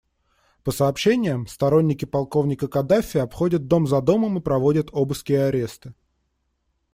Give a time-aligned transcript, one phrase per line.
[0.63, 5.93] По сообщениям, сторонники полковника Каддафи обходят дом за домом и проводят обыски и аресты.